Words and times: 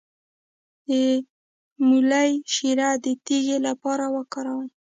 د 0.87 0.89
مولی 1.87 2.31
شیره 2.53 2.89
د 3.03 3.07
تیږې 3.25 3.57
لپاره 3.67 4.05
وکاروئ 4.15 4.69